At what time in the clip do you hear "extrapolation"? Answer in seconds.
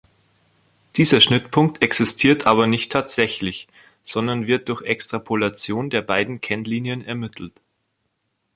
4.81-5.91